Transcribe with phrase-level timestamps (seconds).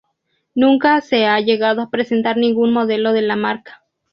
[0.55, 3.83] Nunca se ha llegado a presentar ningún modelo de la marca.